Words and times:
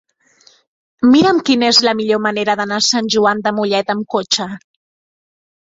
Mira'm 1.15 1.41
quina 1.49 1.69
és 1.73 1.81
la 1.89 1.93
millor 2.01 2.23
manera 2.29 2.57
d'anar 2.63 2.81
a 2.81 2.85
Sant 2.89 3.13
Joan 3.17 3.45
de 3.47 3.55
Mollet 3.61 3.95
amb 3.97 4.13
cotxe. 4.17 4.53